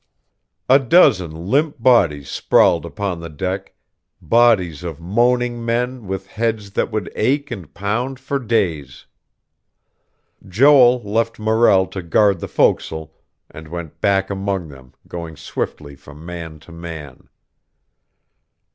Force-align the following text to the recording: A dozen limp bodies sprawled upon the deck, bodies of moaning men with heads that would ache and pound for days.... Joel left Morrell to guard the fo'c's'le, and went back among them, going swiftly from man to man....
A 0.67 0.79
dozen 0.79 1.29
limp 1.29 1.79
bodies 1.79 2.27
sprawled 2.27 2.87
upon 2.87 3.19
the 3.19 3.29
deck, 3.29 3.75
bodies 4.19 4.81
of 4.83 4.99
moaning 4.99 5.63
men 5.63 6.07
with 6.07 6.25
heads 6.25 6.71
that 6.71 6.91
would 6.91 7.11
ache 7.15 7.51
and 7.51 7.71
pound 7.75 8.19
for 8.19 8.39
days.... 8.39 9.05
Joel 10.47 11.03
left 11.03 11.37
Morrell 11.37 11.85
to 11.85 12.01
guard 12.01 12.39
the 12.39 12.47
fo'c's'le, 12.47 13.11
and 13.51 13.67
went 13.67 14.01
back 14.01 14.31
among 14.31 14.69
them, 14.69 14.95
going 15.07 15.37
swiftly 15.37 15.95
from 15.95 16.25
man 16.25 16.57
to 16.61 16.71
man.... 16.71 17.29